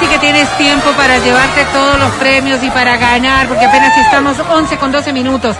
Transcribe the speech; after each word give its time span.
Y 0.00 0.04
hoy 0.04 0.08
sí 0.08 0.12
que 0.12 0.18
tienes 0.18 0.48
tiempo 0.56 0.90
para 0.96 1.18
llevarte 1.18 1.64
todos 1.72 1.98
los 1.98 2.10
premios 2.12 2.62
y 2.62 2.70
para 2.70 2.96
ganar, 2.96 3.48
porque 3.48 3.66
apenas 3.66 3.96
estamos 3.98 4.36
11 4.38 4.76
con 4.78 4.92
12 4.92 5.12
minutos. 5.12 5.56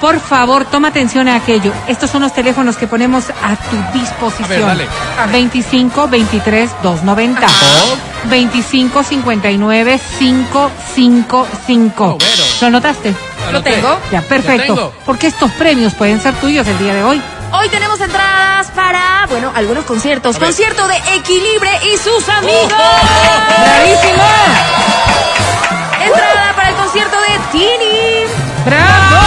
Por 0.00 0.18
favor, 0.18 0.64
toma 0.64 0.88
atención 0.88 1.28
a 1.28 1.36
aquello. 1.36 1.72
Estos 1.86 2.10
son 2.10 2.22
los 2.22 2.34
teléfonos 2.34 2.76
que 2.76 2.88
ponemos 2.88 3.30
a 3.30 3.56
tu 3.56 3.76
disposición. 3.98 4.68
A 4.68 4.74
ver, 4.74 4.88
dale. 5.16 5.32
25 5.32 6.08
23 6.08 6.70
290. 6.82 7.46
25 8.24 9.02
59 9.04 10.00
555. 10.18 12.04
Oh. 12.04 12.18
¿Lo 12.60 12.70
notaste? 12.70 13.14
Lo 13.52 13.62
tengo. 13.62 13.98
Ya, 14.10 14.22
perfecto. 14.22 14.74
Tengo. 14.74 14.92
Porque 15.06 15.28
estos 15.28 15.52
premios 15.52 15.94
pueden 15.94 16.20
ser 16.20 16.34
tuyos 16.34 16.66
el 16.66 16.78
día 16.78 16.94
de 16.94 17.04
hoy. 17.04 17.22
Hoy 17.52 17.68
tenemos 17.68 18.00
entradas 18.00 18.70
para, 18.70 19.26
bueno, 19.28 19.52
algunos 19.54 19.84
conciertos. 19.84 20.38
Concierto 20.38 20.88
de 20.88 20.96
Equilibre 21.14 21.70
y 21.84 21.98
sus 21.98 22.26
amigos. 22.28 22.72
¡Bravísimo! 22.72 24.24
Entrada 26.04 26.52
para 26.56 26.70
el 26.70 26.74
concierto 26.76 27.16
de 27.20 27.38
Tini. 27.52 28.24
¡Bravo! 28.64 29.20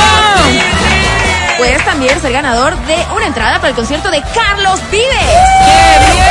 Puedes 1.58 1.86
también 1.86 2.20
ser 2.20 2.34
ganador 2.34 2.76
de 2.86 2.98
una 3.16 3.28
entrada 3.28 3.58
para 3.58 3.70
el 3.70 3.76
concierto 3.76 4.10
de 4.10 4.22
Carlos 4.34 4.80
Vives. 4.92 5.08
¡Qué 5.66 6.00
bien! 6.12 6.26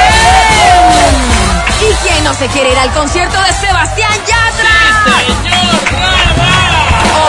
¿Y 1.80 1.94
quién 2.06 2.24
no 2.24 2.34
se 2.34 2.46
quiere 2.48 2.72
ir 2.72 2.78
al 2.78 2.90
concierto 2.90 3.40
de 3.40 3.52
Sebastián 3.52 4.12
Yatra? 4.26 5.83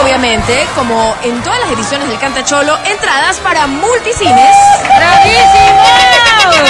Obviamente, 0.02 0.66
como 0.74 1.14
en 1.22 1.42
todas 1.42 1.58
las 1.60 1.70
ediciones 1.70 2.08
del 2.08 2.18
Canta 2.18 2.44
Cholo, 2.44 2.76
entradas 2.84 3.38
para 3.38 3.66
multicines. 3.66 4.56
¡Bravísimo! 4.98 5.82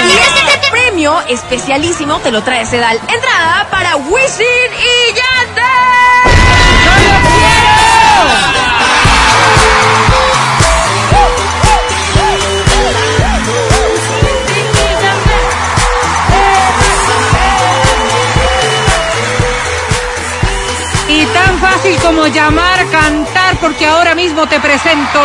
Y 0.08 0.16
este 0.16 0.70
premio 0.70 1.20
especialísimo 1.28 2.18
te 2.20 2.30
lo 2.30 2.42
trae 2.42 2.64
Sedal. 2.66 2.98
Entrada 3.08 3.66
para 3.70 3.96
Wisin 3.96 4.46
y 4.80 5.14
Yandel. 5.14 5.86
Y 21.08 21.24
tan 21.26 21.58
fácil 21.60 21.96
como 22.02 22.26
llamar, 22.26 22.65
cantar, 22.65 22.65
porque 23.66 23.84
ahora 23.84 24.14
mismo 24.14 24.46
te 24.46 24.60
presento. 24.60 25.20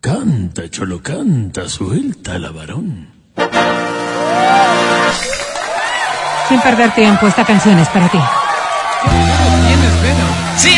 Canta, 0.00 0.68
cholo, 0.68 1.00
canta, 1.00 1.68
suelta 1.68 2.40
la 2.40 2.50
varón. 2.50 3.08
Sin 6.48 6.60
perder 6.60 6.92
tiempo, 6.92 7.28
esta 7.28 7.44
canción 7.44 7.78
es 7.78 7.88
para 7.90 8.08
ti. 8.08 8.18
Tienes 9.68 9.92
pena. 10.02 10.56
Si 10.56 10.77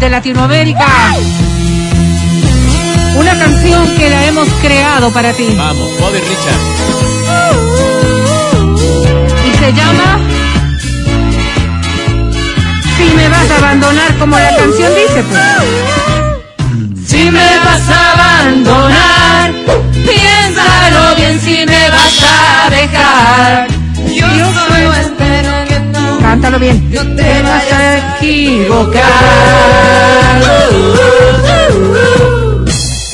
de 0.00 0.10
Latinoamérica. 0.10 0.86
Una 3.16 3.38
canción 3.38 3.96
que 3.96 4.10
la 4.10 4.26
hemos 4.26 4.48
creado 4.60 5.10
para 5.10 5.32
ti. 5.32 5.54
Vamos, 5.56 5.90
Bobby 6.00 6.18
Richard. 6.18 6.60
Y 9.46 9.56
se 9.58 9.72
llama 9.72 10.20
Si 12.96 13.14
me 13.14 13.28
vas 13.28 13.50
a 13.50 13.56
abandonar, 13.58 14.18
como 14.18 14.38
la 14.38 14.56
canción 14.56 14.92
dice, 14.94 15.22
pues. 15.22 15.42
Si 17.06 17.30
me 17.30 17.58
vas 17.64 17.88
a 17.88 18.12
abandonar, 18.12 19.52
piénsalo 19.92 21.16
bien 21.16 21.40
si 21.40 21.66
me 21.66 21.90
vas 21.90 22.22
a 22.22 22.70
dejar. 22.70 23.68
Yo 24.14 24.26
solo 24.52 24.94
espero 24.94 25.64
que 25.68 25.80
tú 25.92 26.18
Cántalo 26.20 26.58
bien. 26.58 26.90
No 26.90 27.02
te 27.16 27.42
vas 27.42 27.72
a 27.72 28.16
equivocar. 28.16 29.63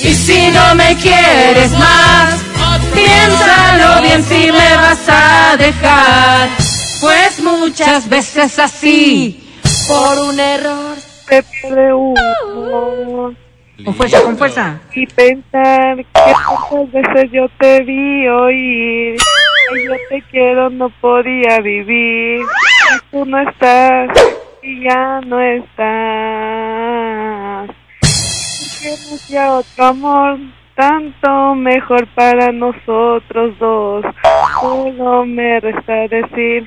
Y 0.02 0.14
si 0.14 0.50
no 0.50 0.74
me 0.74 0.96
quieres 0.96 1.72
más, 1.78 2.34
piénsalo 2.94 4.02
bien 4.02 4.22
si 4.24 4.50
me 4.50 4.76
vas 4.76 5.08
a 5.08 5.56
dejar. 5.56 6.48
Pues 7.00 7.40
muchas 7.42 8.08
veces 8.08 8.58
así, 8.58 9.42
por 9.88 10.18
un 10.18 10.38
error. 10.38 10.96
se 11.28 11.42
pierde 11.42 11.92
uno. 11.92 13.34
Con 13.84 13.94
fuerza, 13.94 14.22
con 14.22 14.36
fuerza. 14.36 14.80
Y 14.94 15.06
pensar 15.06 15.96
que 15.96 16.04
tantas 16.12 16.92
veces 16.92 17.30
yo 17.32 17.48
te 17.58 17.82
vi 17.84 18.28
oír. 18.28 19.16
Que 19.72 19.84
yo 19.84 19.92
te 20.10 20.22
quiero, 20.30 20.68
no 20.68 20.90
podía 21.00 21.60
vivir. 21.60 22.40
Y 22.40 23.10
tú 23.10 23.24
no 23.24 23.40
estás, 23.48 24.10
y 24.62 24.84
ya 24.84 25.20
no 25.26 25.40
estás. 25.40 25.70
Queremos 28.80 29.28
ya 29.28 29.52
otro 29.52 29.84
amor, 29.84 30.38
tanto 30.74 31.54
mejor 31.54 32.06
para 32.14 32.52
nosotros 32.52 33.58
dos. 33.58 34.04
Solo 34.60 35.24
me 35.26 35.60
resta 35.60 36.08
decir, 36.08 36.64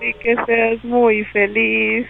y 0.00 0.14
que 0.14 0.36
seas 0.46 0.84
muy 0.84 1.24
feliz. 1.26 2.06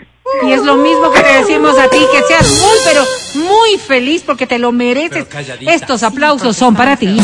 Y 0.47 0.53
es 0.53 0.63
lo 0.63 0.77
mismo 0.77 1.11
que 1.11 1.21
te 1.21 1.33
decimos 1.39 1.77
a 1.79 1.89
ti, 1.89 1.99
que 2.13 2.23
seas 2.23 2.49
muy, 2.61 2.79
pero 2.85 3.03
muy 3.47 3.79
feliz 3.79 4.23
porque 4.25 4.47
te 4.47 4.59
lo 4.59 4.71
mereces. 4.71 5.27
Estos 5.61 6.03
aplausos 6.05 6.57
son 6.57 6.75
para 6.77 6.97
ti. 6.97 7.19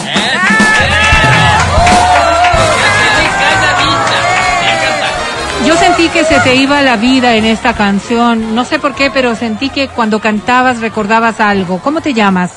Yo 5.66 5.76
sentí 5.76 6.08
que 6.08 6.24
se 6.24 6.38
te 6.40 6.54
iba 6.54 6.80
la 6.82 6.96
vida 6.96 7.34
en 7.34 7.44
esta 7.44 7.74
canción. 7.74 8.54
No 8.54 8.64
sé 8.64 8.78
por 8.78 8.94
qué, 8.94 9.10
pero 9.10 9.34
sentí 9.34 9.68
que 9.68 9.88
cuando 9.88 10.20
cantabas 10.20 10.80
recordabas 10.80 11.40
algo. 11.40 11.80
¿Cómo 11.80 12.00
te 12.00 12.14
llamas? 12.14 12.52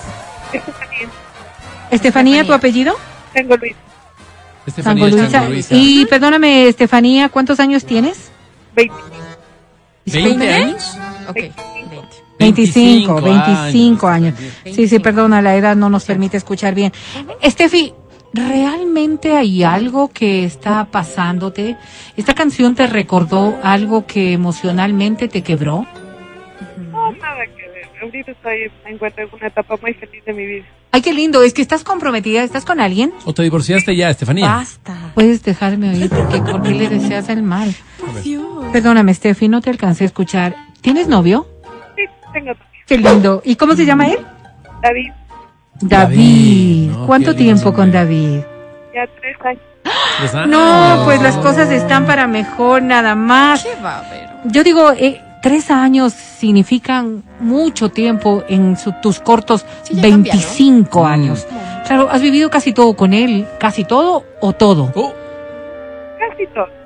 Estefanía, 0.54 1.10
Estefanía, 1.90 2.44
¿tu 2.44 2.54
apellido? 2.54 2.96
tengo 3.34 3.58
Luis, 3.58 3.76
Estefanía 4.66 5.06
Sango 5.06 5.18
Luisa. 5.18 5.50
Luisa. 5.50 5.76
Y 5.76 6.06
perdóname, 6.06 6.68
Estefanía, 6.68 7.30
¿cuántos 7.30 7.60
años 7.60 7.86
tienes? 7.86 8.32
20. 8.76 8.96
¿20 10.08 10.54
años? 10.54 10.98
Ok, 11.28 11.36
20. 11.36 11.56
25, 12.40 13.22
25 13.22 13.22
25 13.22 14.08
años. 14.08 14.40
años. 14.40 14.54
Sí, 14.76 14.88
sí, 14.88 15.00
perdona, 15.00 15.42
la 15.42 15.56
edad 15.56 15.76
no 15.76 15.90
nos 15.90 16.06
permite 16.06 16.38
escuchar 16.38 16.74
bien. 16.74 16.94
Estefi, 17.42 17.94
¿realmente 18.34 19.36
hay 19.36 19.64
algo 19.64 20.10
que 20.10 20.44
está 20.44 20.86
pasándote? 20.86 21.78
¿Esta 22.18 22.34
canción 22.34 22.76
te 22.76 22.88
recordó 22.88 23.58
algo 23.64 24.06
que 24.06 24.34
emocionalmente 24.34 25.28
te 25.28 25.42
quebró? 25.42 25.86
No, 26.92 27.12
nada 27.14 27.46
que 27.56 27.70
ver. 27.70 27.90
Ahorita 28.02 28.32
estoy, 28.32 28.72
me 28.86 28.92
encuentro 28.92 29.24
en 29.24 29.30
una 29.34 29.48
etapa 29.48 29.76
muy 29.82 29.94
feliz 29.94 30.24
de 30.26 30.34
mi 30.34 30.46
vida. 30.46 30.66
Ay, 30.92 31.02
qué 31.02 31.14
lindo, 31.14 31.44
es 31.44 31.54
que 31.54 31.62
estás 31.62 31.84
comprometida, 31.84 32.44
¿estás 32.44 32.66
con 32.66 32.80
alguien? 32.80 33.14
¿O 33.26 33.34
te 33.34 33.44
divorciaste 33.44 33.96
ya, 33.96 34.10
Estefanía? 34.10 34.48
Basta. 34.48 35.12
Puedes 35.14 35.44
dejarme 35.44 35.90
oír 35.90 36.10
porque 36.10 36.40
¿por 36.42 36.64
qué 36.64 36.72
le 36.72 36.90
deseas 36.90 37.30
el 37.30 37.44
mal? 37.44 37.76
Por 38.00 38.24
Dios. 38.24 38.66
Perdóname, 38.72 39.12
Estefi, 39.12 39.48
no 39.48 39.62
te 39.62 39.70
alcancé 39.70 40.06
a 40.06 40.08
escuchar. 40.08 40.56
¿Tienes 40.82 41.08
novio? 41.08 41.48
Sí, 41.96 42.04
tengo 42.34 42.54
Qué 42.88 42.98
lindo. 42.98 43.44
¿Y 43.46 43.56
cómo 43.56 43.76
se 43.76 43.86
llama 43.86 44.08
él? 44.08 44.18
David, 44.82 45.12
David. 45.82 46.18
David, 46.18 46.92
no, 46.92 47.06
¿Cuánto 47.08 47.36
tiempo 47.36 47.74
con. 47.74 47.92
David? 47.92 48.40
ya 48.94 49.06
tres 49.22 49.38
años. 49.46 49.62
Tres 50.20 50.36
años. 50.36 50.50
No, 50.50 51.02
pues 51.06 51.22
las 51.22 51.38
cosas 51.38 51.70
están 51.72 52.06
para 52.06 52.28
mejor, 52.28 52.82
nada 52.82 53.16
más. 53.16 53.64
¿Qué 53.64 53.82
va 53.82 53.96
a 53.98 54.00
haber? 54.00 54.30
Yo 54.46 54.64
digo, 54.64 54.92
eh, 54.92 55.22
tres 55.42 55.72
años 55.72 56.14
significan 56.14 57.24
mucho 57.40 57.90
tiempo 57.90 58.44
en 58.50 58.76
su- 58.78 58.94
tus 59.02 59.20
cortos 59.20 59.66
Sí, 59.84 59.96
ya 59.96 60.02
cambia, 60.10 60.34
25 60.34 61.06
años. 61.06 61.48
Claro, 61.88 62.10
has 62.12 62.22
vivido 62.22 62.50
casi 62.50 62.74
todo 62.74 62.94
con 62.96 63.14
él, 63.14 63.48
casi 63.60 63.84
todo 63.86 64.24
o 64.42 64.54
todo. 64.54 64.92
Oh, 64.96 65.14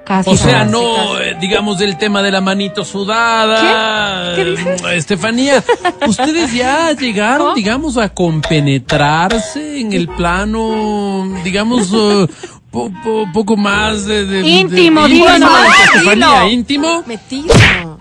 Casi 0.05 0.29
o 0.31 0.35
sea, 0.35 0.65
no, 0.65 1.17
eh, 1.19 1.37
digamos, 1.39 1.77
del 1.79 1.97
tema 1.97 2.21
de 2.21 2.29
la 2.31 2.41
manito 2.41 2.83
sudada. 2.83 4.35
¿Qué? 4.35 4.43
¿Qué 4.43 4.49
dices? 4.51 4.81
Eh, 4.83 4.95
Estefanía, 4.97 5.63
ustedes 6.05 6.53
ya 6.53 6.91
llegaron, 6.91 7.55
digamos, 7.55 7.97
a 7.97 8.09
compenetrarse 8.09 9.79
en 9.79 9.93
el 9.93 10.07
plano, 10.09 11.33
digamos, 11.43 11.91
eh, 11.93 12.27
po- 12.69 12.91
po- 13.03 13.25
poco 13.33 13.55
más 13.55 14.05
de... 14.05 14.25
de- 14.25 14.41
de- 14.41 14.47
Íntimo, 14.47 15.07
de- 15.07 15.15
íntimo, 15.15 15.47
Estefanía, 15.95 16.49
íntimo. 16.49 17.03
Metido. 17.05 17.53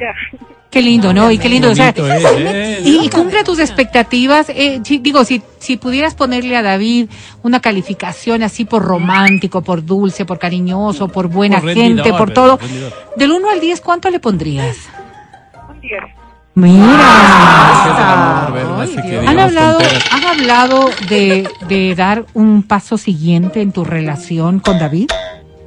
Ya. 0.00 0.12
Qué 0.74 0.82
lindo, 0.82 1.14
¿no? 1.14 1.30
Y 1.30 1.38
qué 1.38 1.48
lindo. 1.48 1.70
O 1.70 1.74
sea, 1.76 1.90
es, 1.90 1.96
¿eh? 1.98 2.80
y, 2.84 3.04
y 3.06 3.08
cumple 3.08 3.44
tus 3.44 3.60
expectativas. 3.60 4.48
Eh, 4.48 4.80
si- 4.84 4.98
digo, 4.98 5.24
si, 5.24 5.40
si 5.60 5.76
pudieras 5.76 6.16
ponerle 6.16 6.56
a 6.56 6.62
David 6.62 7.08
una 7.44 7.60
calificación 7.60 8.42
así 8.42 8.64
por 8.64 8.82
romántico, 8.82 9.62
por 9.62 9.84
dulce, 9.84 10.24
por 10.24 10.40
cariñoso, 10.40 11.06
por 11.06 11.28
buena 11.28 11.60
Por 11.60 11.68
gente, 11.74 12.02
rendidor, 12.02 12.18
por 12.18 12.30
todo, 12.32 12.56
rendidor. 12.56 12.92
del 13.16 13.30
1 13.30 13.50
al 13.50 13.60
10, 13.60 13.80
¿cuánto 13.82 14.10
le 14.10 14.18
pondrías? 14.18 14.76
Un 15.70 15.80
10. 15.80 15.92
Mira. 16.56 18.48
que 19.06 19.18
¿Han 19.26 19.38
hablado. 19.38 19.78
¿Han 20.10 20.24
hablado 20.24 20.90
de, 21.08 21.48
de 21.68 21.94
dar 21.94 22.24
un 22.34 22.64
paso 22.64 22.98
siguiente 22.98 23.60
en 23.60 23.70
tu 23.72 23.84
relación 23.84 24.58
con 24.58 24.78
David? 24.80 25.08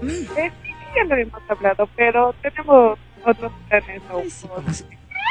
Eh, 0.04 0.52
sí, 0.64 0.70
ya 0.96 1.04
lo 1.08 1.16
hemos 1.16 1.42
hablado, 1.50 1.88
pero 1.96 2.36
tenemos 2.42 3.00
otros 3.28 3.52
planes 3.68 4.02
aún. 4.10 4.24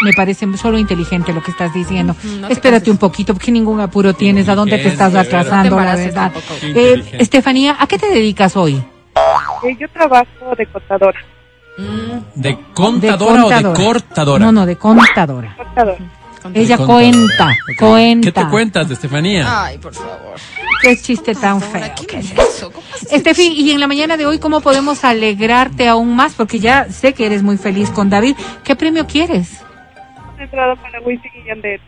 Me 0.03 0.13
parece 0.13 0.47
solo 0.59 0.79
inteligente 0.79 1.33
lo 1.33 1.43
que 1.43 1.51
estás 1.51 1.73
diciendo. 1.73 2.15
no 2.41 2.49
te 2.49 2.53
Espérate 2.53 2.91
un 2.91 2.99
poquito, 2.99 3.33
porque 3.33 3.51
ningún 3.51 3.81
apuro 3.81 4.13
tienes. 4.13 4.49
¿A 4.49 4.55
dónde 4.55 4.79
te 4.79 4.89
estás 4.89 5.15
atrasando, 5.15 5.77
la 5.77 5.93
No 5.93 5.99
verdad? 5.99 6.33
Eh. 6.63 7.03
Estefanía, 7.19 7.77
¿a 7.79 7.87
qué 7.87 7.99
te 7.99 8.09
dedicas 8.09 8.57
hoy? 8.57 8.75
Eh, 8.75 9.77
yo 9.81 9.89
trabajo 9.89 10.55
de 10.57 10.67
contadora. 10.67 11.19
¿De 12.35 12.59
contadora, 12.75 13.47
o 13.47 13.49
de 13.49 13.73
cortadora? 13.73 14.45
No, 14.45 14.53
no, 14.53 14.67
de 14.67 14.77
contadora. 14.77 15.55
Contadora. 15.57 15.99
Ella 16.55 16.77
Contadora. 16.77 17.01
cuenta, 17.11 17.57
cuenta. 17.79 18.33
¿Qué 18.33 18.33
te 18.33 18.51
cuentas 18.51 18.89
de 18.89 18.95
Estefanía? 18.95 19.65
Ay, 19.65 19.79
por 19.79 19.95
favor. 19.95 20.37
Qué 20.83 20.97
chiste 20.97 21.35
tan 21.35 21.61
feo. 21.61 21.83
¿qué 22.09 22.19
es 22.19 22.33
es. 22.33 22.39
eso? 22.39 22.71
¿Cómo 22.73 22.87
haces 22.95 23.13
Estefi, 23.13 23.49
y 23.49 23.71
en 23.71 23.81
la 23.81 23.87
mañana 23.87 24.17
de 24.17 24.27
hoy, 24.27 24.39
¿cómo 24.39 24.61
podemos 24.61 25.05
alegrarte 25.05 25.89
aún 25.89 26.15
más? 26.17 26.35
Porque 26.35 26.59
ya 26.59 26.87
sé 26.91 27.13
que 27.15 27.27
eres 27.27 27.43
muy 27.43 27.57
feliz 27.57 27.91
con 27.91 28.11
David. 28.11 28.37
¿Qué 28.65 28.77
premio 28.77 29.07
quieres? 29.07 29.63
Una 30.35 30.45
entrada 30.45 30.77
para 30.77 31.01
Wisin 31.01 31.31
y 31.43 31.49
Yandel. 31.49 31.81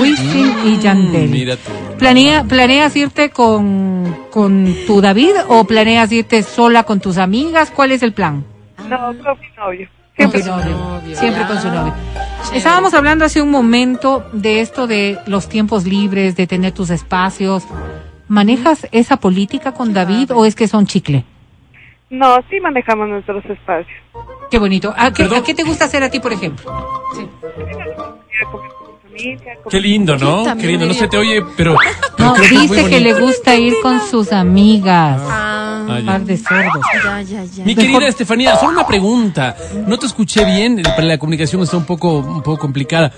Wisin 0.00 0.54
y 0.66 0.78
Yandel. 0.80 1.28
Mm, 1.28 1.30
Mira 1.30 1.56
tú. 1.56 1.70
¿Planea, 1.98 2.44
¿Planeas 2.44 2.96
irte 2.96 3.30
con, 3.30 4.26
con 4.30 4.74
tu 4.86 5.00
David 5.00 5.32
o 5.48 5.64
planeas 5.64 6.10
irte 6.12 6.42
sola 6.42 6.82
con 6.82 7.00
tus 7.00 7.16
amigas? 7.18 7.70
¿Cuál 7.70 7.92
es 7.92 8.02
el 8.02 8.12
plan? 8.12 8.44
No, 8.88 8.98
con 9.22 9.38
mi 9.40 9.46
novio. 9.56 9.88
Con 10.16 10.30
Siempre 10.30 10.42
su 10.42 10.48
con 10.50 10.58
novio. 10.58 10.76
novio, 10.76 11.16
Siempre 11.16 11.46
con 11.46 11.62
su 11.62 11.68
novio. 11.68 11.94
Chévere. 12.44 12.58
Estábamos 12.58 12.92
hablando 12.94 13.24
hace 13.24 13.40
un 13.40 13.50
momento 13.50 14.26
de 14.32 14.60
esto 14.60 14.86
de 14.86 15.18
los 15.26 15.48
tiempos 15.48 15.84
libres, 15.84 16.34
de 16.36 16.46
tener 16.46 16.72
tus 16.72 16.90
espacios. 16.90 17.62
¿Manejas 18.30 18.86
esa 18.92 19.16
política 19.16 19.72
con 19.74 19.92
David 19.92 20.30
o 20.32 20.44
es 20.44 20.54
que 20.54 20.68
son 20.68 20.86
chicle? 20.86 21.24
No, 22.10 22.36
sí 22.48 22.60
manejamos 22.60 23.08
nuestros 23.08 23.44
espacios. 23.44 23.98
Qué 24.52 24.58
bonito. 24.60 24.94
¿A 24.96 25.12
qué, 25.12 25.24
a 25.24 25.42
qué 25.42 25.52
te 25.52 25.64
gusta 25.64 25.86
hacer 25.86 26.04
a 26.04 26.10
ti, 26.10 26.20
por 26.20 26.32
ejemplo? 26.32 26.64
Comer- 28.52 28.70
Qué 29.68 29.80
lindo, 29.80 30.16
¿no? 30.16 30.44
Qué 30.56 30.66
lindo. 30.68 30.86
No 30.86 30.94
se 30.94 31.08
te 31.08 31.18
oye, 31.18 31.42
pero. 31.56 31.74
pero 32.16 32.28
No, 32.30 32.34
creo 32.34 32.48
que 32.48 32.58
dice 32.60 32.88
que 32.88 33.00
le 33.00 33.14
gusta 33.20 33.56
ir 33.56 33.74
con 33.82 34.00
sus 34.00 34.32
amigas. 34.32 35.20
Ah, 35.24 35.56
Ah, 35.88 35.98
ya. 35.98 36.06
Par 36.06 36.20
de 36.20 36.36
cerdos. 36.36 36.82
ya, 37.02 37.22
ya, 37.22 37.42
ya. 37.44 37.64
Mi 37.64 37.74
querida 37.74 38.06
Estefanía, 38.06 38.54
solo 38.56 38.72
una 38.72 38.86
pregunta. 38.86 39.56
No 39.88 39.98
te 39.98 40.06
escuché 40.06 40.44
bien, 40.44 40.80
para 40.82 41.02
la 41.02 41.18
comunicación 41.18 41.60
está 41.62 41.76
un 41.76 41.84
poco, 41.84 42.18
un 42.18 42.42
poco 42.42 42.58
complicada. 42.58 43.12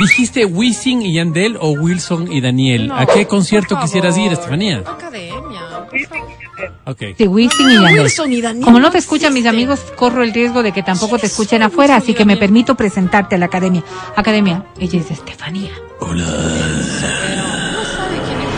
¿Dijiste 0.00 0.44
Wisin 0.46 1.02
y 1.02 1.14
Yandel 1.14 1.56
o 1.60 1.70
Wilson 1.72 2.32
y 2.32 2.40
Daniel? 2.40 2.88
No, 2.88 2.96
¿A 2.96 3.06
qué 3.06 3.26
concierto 3.26 3.78
quisieras 3.80 4.16
ir. 4.16 4.32
Estefanía? 4.32 4.78
Academia. 4.78 5.60
Wisin 5.92 6.16
y 6.16 6.42
Yandel. 6.42 6.72
Ok. 6.86 7.02
Sí, 7.18 7.26
Wisin 7.26 7.70
y 7.70 7.74
Yandel. 7.74 8.00
Wilson 8.00 8.32
y 8.32 8.40
Daniel 8.40 8.64
Como 8.64 8.80
no 8.80 8.90
te 8.90 8.98
escuchan 8.98 9.34
mis 9.34 9.46
amigos, 9.46 9.80
corro 9.96 10.22
el 10.22 10.32
riesgo 10.32 10.62
de 10.62 10.72
que 10.72 10.82
tampoco 10.82 11.16
te 11.16 11.22
¿Quiénes 11.22 11.32
escuchen 11.32 11.62
afuera, 11.62 11.96
así 11.96 12.14
que 12.14 12.24
me 12.24 12.36
permito 12.36 12.74
presentarte 12.74 13.34
a 13.34 13.38
la 13.38 13.46
academia. 13.46 13.84
Academia, 14.16 14.64
ella 14.78 14.98
es 14.98 15.10
Estefanía. 15.10 15.72
Hola. 16.00 16.24
No 16.24 17.84
sabe 17.84 18.16
quién 18.26 18.40
es 18.40 18.48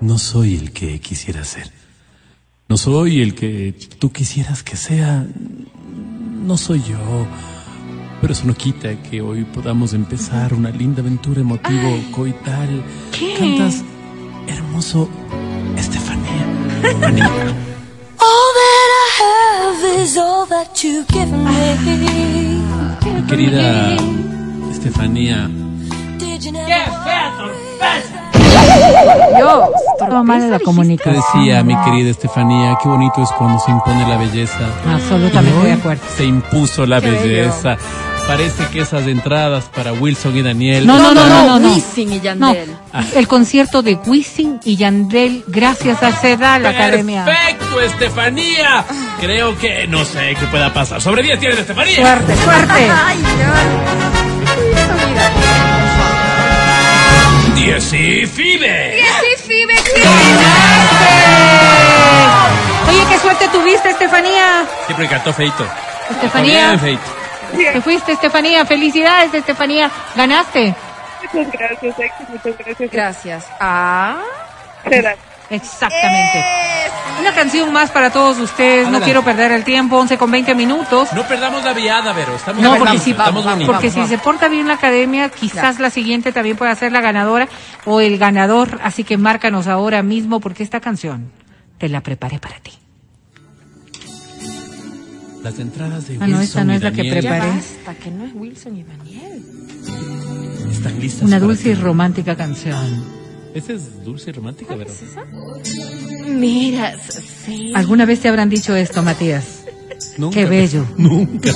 No 0.00 0.18
soy 0.18 0.54
el 0.54 0.72
que 0.72 1.00
quisiera 1.00 1.44
ser. 1.44 1.70
No 2.68 2.76
soy 2.76 3.22
el 3.22 3.34
que 3.34 3.74
tú 3.98 4.12
quisieras 4.12 4.62
que 4.62 4.76
sea. 4.76 5.24
No 6.44 6.56
soy 6.56 6.82
yo. 6.82 7.26
Pero 8.20 8.32
eso 8.32 8.44
no 8.46 8.54
quita 8.54 8.94
que 9.02 9.20
hoy 9.20 9.44
podamos 9.44 9.92
empezar 9.92 10.54
una 10.54 10.70
linda 10.70 11.00
aventura 11.02 11.40
emotivo 11.40 12.00
coital. 12.12 12.82
¿Qué? 13.12 13.34
Cantas 13.38 13.84
hermoso 14.46 15.08
Estefanía. 15.76 16.46
All 18.18 18.52
that 18.58 18.88
I 18.90 19.08
have 19.22 20.02
is 20.02 20.16
all 20.16 20.46
that 20.46 20.82
you've 20.82 21.06
given 21.08 21.44
me. 21.44 21.76
Mi 23.12 23.22
querida 23.26 23.96
Estefanía. 24.70 25.48
Did 26.18 26.44
you 26.44 26.52
never 26.52 28.15
Dios, 29.36 29.68
estaba 29.98 30.22
mal 30.22 30.50
la 30.50 30.58
Te 30.58 30.64
comunicación. 30.64 31.16
decía, 31.34 31.62
mi 31.62 31.76
querida 31.84 32.10
Estefanía, 32.10 32.76
qué 32.82 32.88
bonito 32.88 33.22
es 33.22 33.30
cuando 33.32 33.58
se 33.60 33.70
impone 33.70 34.06
la 34.08 34.16
belleza. 34.16 34.58
Absolutamente 34.92 35.66
de 35.66 35.72
acuerdo. 35.72 36.02
Se 36.16 36.24
impuso 36.24 36.86
la 36.86 37.00
Qué 37.00 37.10
bello. 37.10 37.22
belleza. 37.22 37.76
Parece 38.26 38.64
que 38.72 38.80
esas 38.80 39.06
entradas 39.06 39.66
para 39.74 39.92
Wilson 39.92 40.36
y 40.36 40.42
Daniel. 40.42 40.84
No, 40.84 40.98
no, 40.98 41.14
no, 41.14 41.26
no, 41.28 41.44
no, 41.46 41.58
no. 41.60 41.74
Wisin 41.74 42.12
y 42.12 42.16
No, 42.16 42.22
Yandel. 42.24 42.76
el 43.14 43.28
concierto 43.28 43.82
de 43.82 43.94
Wisin 44.04 44.58
y 44.64 44.74
Yandel, 44.76 45.44
gracias 45.46 46.02
a 46.02 46.10
Seda, 46.10 46.58
la 46.58 46.70
academia. 46.70 47.24
Perfecto, 47.24 47.80
Estefanía. 47.80 48.84
Creo 49.20 49.56
que 49.56 49.86
no 49.86 50.04
sé 50.04 50.34
qué 50.40 50.46
pueda 50.46 50.74
pasar. 50.74 51.00
Sobre 51.00 51.22
10 51.22 51.38
tienes 51.38 51.58
Estefanía. 51.60 51.94
Suerte, 51.96 52.34
suerte. 52.36 52.72
Ay, 53.06 53.18
ya. 53.38 53.62
Wilson 57.56 57.64
y 57.64 57.70
Daniel, 57.70 57.80
por 57.80 57.80
favor. 57.80 57.80
10 57.80 57.92
y 57.92 58.26
Fibe. 58.26 59.04
Sí, 59.20 59.42
Fibe, 59.48 59.74
Oye, 62.88 63.06
qué 63.08 63.18
suerte 63.18 63.48
tuviste, 63.48 63.90
Estefanía. 63.90 64.66
Siempre 64.86 65.08
cantó 65.08 65.32
feito. 65.32 65.66
Estefanía. 66.10 66.68
Bien, 66.68 66.80
feito. 66.80 67.02
Te 67.72 67.80
fuiste, 67.80 68.12
Estefanía. 68.12 68.64
Felicidades, 68.64 69.34
Estefanía. 69.34 69.90
Ganaste. 70.14 70.74
Muchas 71.32 71.52
gracias, 71.52 71.98
Ex. 71.98 72.28
Muchas 72.28 72.58
gracias. 72.58 72.90
Gracias. 72.92 73.46
Ah. 73.60 74.18
Será. 74.88 75.16
Exactamente. 75.50 76.44
Una 77.20 77.32
canción 77.32 77.72
más 77.72 77.90
para 77.90 78.10
todos 78.10 78.38
ustedes. 78.38 78.88
No 78.88 79.00
quiero 79.00 79.22
perder 79.24 79.52
el 79.52 79.64
tiempo. 79.64 79.96
11 79.96 80.18
con 80.18 80.30
20 80.30 80.54
minutos. 80.54 81.12
No 81.12 81.22
perdamos 81.26 81.64
la 81.64 81.72
viada, 81.72 82.12
Vero. 82.12 82.34
Estamos 82.34 82.62
No, 82.62 82.76
porque 82.76 82.98
si, 82.98 83.12
estamos 83.12 83.44
bonitos. 83.44 83.66
porque 83.74 83.90
si 83.90 84.04
se 84.06 84.18
porta 84.18 84.48
bien 84.48 84.66
la 84.68 84.74
academia, 84.74 85.28
quizás 85.28 85.78
la 85.78 85.90
siguiente 85.90 86.32
también 86.32 86.56
pueda 86.56 86.74
ser 86.74 86.92
la 86.92 87.00
ganadora 87.00 87.48
o 87.84 88.00
el 88.00 88.18
ganador. 88.18 88.80
Así 88.82 89.04
que 89.04 89.16
márcanos 89.16 89.66
ahora 89.66 90.02
mismo 90.02 90.40
porque 90.40 90.62
esta 90.62 90.80
canción 90.80 91.30
te 91.78 91.88
la 91.88 92.00
preparé 92.02 92.38
para 92.38 92.58
ti. 92.60 92.72
Las 95.42 95.58
entradas 95.60 96.08
de 96.08 96.16
Ah, 96.20 96.26
no, 96.26 96.38
Wilson 96.38 96.42
esta 96.42 96.64
no 96.64 96.72
y 96.72 96.76
es 96.76 96.82
la 96.82 96.90
que 96.90 96.96
Daniel 96.96 97.18
preparé. 97.20 97.48
basta, 97.50 97.94
que 98.02 98.10
no 98.10 98.24
es 98.24 98.32
Wilson 98.34 98.76
y 98.78 98.82
Daniel. 98.82 99.42
están 100.72 101.00
listas. 101.00 101.22
Una 101.22 101.38
dulce 101.38 101.70
y 101.70 101.74
ti. 101.74 101.80
romántica 101.80 102.34
canción. 102.36 103.25
Esa 103.56 103.72
es 103.72 104.04
dulce 104.04 104.28
y 104.28 104.32
romántica, 104.34 104.76
Vero. 104.76 104.90
Mira, 106.28 106.94
sí. 107.46 107.72
¿Alguna 107.74 108.04
vez 108.04 108.20
te 108.20 108.28
habrán 108.28 108.50
dicho 108.50 108.76
esto, 108.76 109.02
Matías? 109.02 109.62
Nunca, 110.18 110.34
Qué 110.34 110.44
bello. 110.44 110.84
Nunca. 110.98 111.52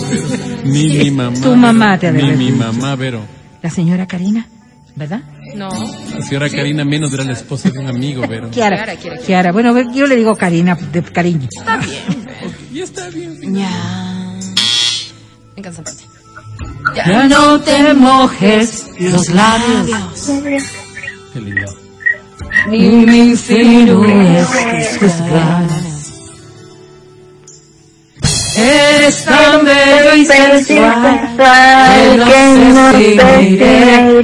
Ni 0.64 0.96
mi 0.96 1.10
mamá. 1.10 1.38
Tu 1.38 1.54
mamá 1.54 1.98
te 1.98 2.08
ha 2.08 2.12
Ni 2.12 2.22
mi 2.36 2.52
mamá, 2.52 2.96
Vero. 2.96 3.20
La 3.60 3.68
señora 3.68 4.06
Karina, 4.06 4.48
¿verdad? 4.96 5.20
No. 5.54 5.68
La 5.68 6.22
señora 6.22 6.48
Karina 6.48 6.86
menos 6.86 7.12
era 7.12 7.22
la 7.22 7.34
esposa 7.34 7.68
de 7.68 7.78
un 7.78 7.88
amigo, 7.88 8.26
Vero. 8.26 8.50
Kiara. 8.50 8.76
Kiara, 8.76 8.96
Kiara, 8.96 9.16
Kiara. 9.16 9.26
Kiara. 9.26 9.52
Bueno, 9.52 9.92
yo 9.92 10.06
le 10.06 10.16
digo 10.16 10.34
Karina 10.36 10.76
de 10.76 11.02
cariño. 11.02 11.48
Y 12.72 12.80
está 12.80 13.10
bien. 13.10 13.56
Ya. 13.56 14.38
Me 15.54 15.58
encanta. 15.68 15.84
Ya 16.96 17.28
no 17.28 17.60
te 17.60 17.92
mojes 17.92 18.86
los 18.98 19.28
labios, 19.28 19.90
Qué 21.34 21.40
lindo. 21.42 21.79
Ni 22.68 22.88
me 23.06 23.16
insinúes 23.16 24.48
tus 24.98 25.20
ganas. 25.20 25.90
Eres 28.56 29.24
tan 29.24 29.64
bello 29.64 30.14
y 30.16 30.26
sensual 30.26 31.36
que 31.36 32.40
no 32.74 32.92
sé 32.92 32.98
si 32.98 33.14
me 33.16 33.42
iré 33.42 34.22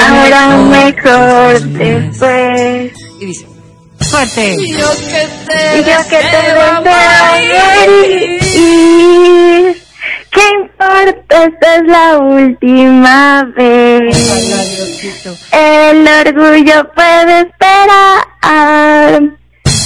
ahora 0.00 0.56
mejor 0.56 1.60
después. 1.60 2.92
Y 3.20 3.26
dice. 3.26 3.46
Suerte. 4.00 4.56
Y 4.58 4.72
yo 4.72 4.90
que 4.90 5.28
te, 5.46 5.78
Y 5.78 5.84
yo 5.84 5.98
que 6.08 6.16
te 6.16 6.16
deseo 6.16 6.80
deseo 6.82 6.94
morir. 8.50 9.73
¿Qué 10.34 10.42
importa? 10.60 11.44
Esta 11.44 11.76
es 11.76 11.82
la 11.86 12.18
última 12.18 13.44
vez. 13.56 14.34
El 15.52 16.08
orgullo 16.08 16.90
puede 16.92 17.40
esperar. 17.42 19.20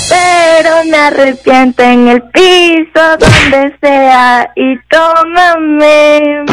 pero 0.08 0.84
me 0.90 0.96
arrepiento 0.96 1.82
en 1.82 2.08
el 2.08 2.22
piso 2.30 3.16
donde 3.18 3.76
sea 3.80 4.50
y 4.56 4.78
tómame. 4.88 6.46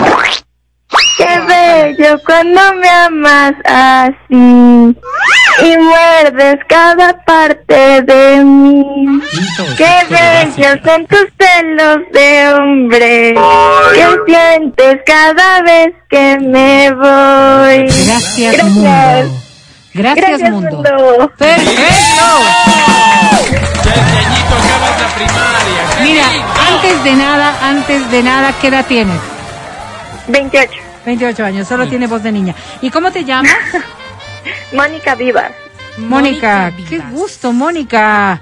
Qué 1.18 1.40
bello 1.48 2.20
cuando 2.25 2.74
me 2.75 2.90
amas 2.90 3.54
así 3.66 4.96
y 5.64 5.78
muerdes 5.78 6.58
cada 6.68 7.14
parte 7.25 8.02
de 8.02 8.44
mí. 8.44 9.22
Qué 9.78 10.06
bellos 10.10 10.80
son 10.84 11.06
tus 11.08 11.28
celos 11.38 12.00
de 12.12 12.54
hombre 12.54 13.34
sientes 14.25 15.00
cada 15.05 15.62
vez 15.62 15.93
que 16.10 16.38
me 16.39 16.91
voy. 16.91 17.86
Gracias, 18.05 18.53
Gracias. 18.55 18.63
mundo. 18.63 19.41
Gracias, 19.93 20.27
Gracias, 20.27 20.51
mundo. 20.51 20.69
mundo. 20.72 21.31
Perfecto. 21.38 22.25
Chañito, 23.84 24.55
acabas 24.55 25.01
la 25.01 25.07
primaria. 25.15 25.98
¡Qué 25.98 26.03
Mira, 26.03 26.25
antes 26.69 27.03
de 27.03 27.13
nada, 27.15 27.55
antes 27.62 28.12
de 28.12 28.24
nada, 28.24 28.53
¿qué 28.60 28.67
edad 28.67 28.86
tienes? 28.86 29.19
28. 30.27 30.72
28 31.05 31.45
años, 31.45 31.67
solo 31.67 31.88
tiene 31.88 32.07
voz 32.07 32.24
de 32.24 32.31
niña. 32.31 32.55
¿Y 32.81 32.89
cómo 32.89 33.12
te 33.12 33.24
llamas? 33.24 33.53
Mónica 34.74 35.15
Vivas. 35.15 35.51
Mónica, 35.98 36.74
qué 36.90 37.00
gusto, 37.00 37.54
Mónica. 37.54 38.42